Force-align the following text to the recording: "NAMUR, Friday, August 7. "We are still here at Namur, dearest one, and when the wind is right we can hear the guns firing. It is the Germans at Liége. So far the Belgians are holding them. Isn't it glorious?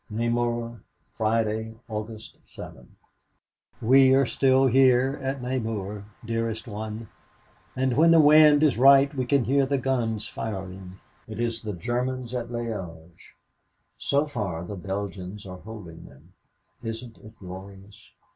"NAMUR, 0.09 0.81
Friday, 1.15 1.75
August 1.87 2.35
7. 2.43 2.95
"We 3.83 4.15
are 4.15 4.25
still 4.25 4.65
here 4.65 5.19
at 5.21 5.43
Namur, 5.43 6.05
dearest 6.25 6.65
one, 6.67 7.07
and 7.75 7.95
when 7.95 8.09
the 8.09 8.19
wind 8.19 8.63
is 8.63 8.79
right 8.79 9.13
we 9.13 9.25
can 9.27 9.43
hear 9.43 9.67
the 9.67 9.77
guns 9.77 10.27
firing. 10.27 10.99
It 11.27 11.39
is 11.39 11.61
the 11.61 11.73
Germans 11.73 12.33
at 12.33 12.47
Liége. 12.49 13.11
So 13.99 14.25
far 14.25 14.63
the 14.65 14.75
Belgians 14.75 15.45
are 15.45 15.59
holding 15.59 16.05
them. 16.05 16.33
Isn't 16.81 17.19
it 17.19 17.37
glorious? 17.37 18.09